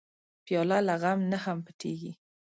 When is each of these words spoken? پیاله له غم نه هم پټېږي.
پیاله 0.45 0.77
له 0.87 0.95
غم 1.01 1.19
نه 1.31 1.37
هم 1.45 1.57
پټېږي. 1.65 2.11